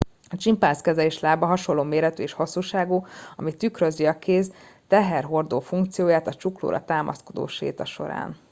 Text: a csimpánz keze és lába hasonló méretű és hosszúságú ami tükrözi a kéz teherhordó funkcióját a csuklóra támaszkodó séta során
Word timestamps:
a 0.29 0.35
csimpánz 0.37 0.81
keze 0.81 1.03
és 1.05 1.19
lába 1.19 1.45
hasonló 1.45 1.83
méretű 1.83 2.23
és 2.23 2.31
hosszúságú 2.33 3.05
ami 3.35 3.55
tükrözi 3.55 4.05
a 4.05 4.19
kéz 4.19 4.53
teherhordó 4.87 5.59
funkcióját 5.59 6.27
a 6.27 6.33
csuklóra 6.33 6.85
támaszkodó 6.85 7.47
séta 7.47 7.85
során 7.85 8.35